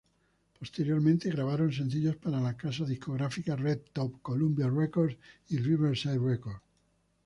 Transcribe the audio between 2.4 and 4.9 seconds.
las casas discográficas Red Top, Columbia